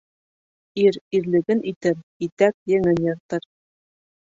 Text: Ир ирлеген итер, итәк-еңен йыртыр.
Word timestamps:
Ир 0.83 0.97
ирлеген 1.19 1.63
итер, 1.75 2.03
итәк-еңен 2.31 3.07
йыртыр. 3.09 3.51